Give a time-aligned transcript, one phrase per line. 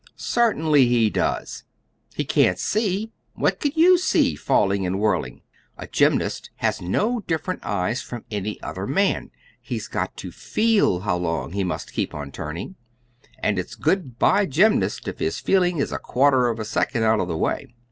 [0.15, 1.63] "Certainly he does.
[2.15, 3.11] He can't see.
[3.35, 5.43] What could you see, falling and whirling?
[5.77, 9.29] A gymnast has no different eyes from any other man.
[9.61, 12.77] He's got to feel how long he must keep on turning.
[13.43, 17.19] And it's good by gymnast if his feeling is a quarter of a second out
[17.19, 17.67] of the way."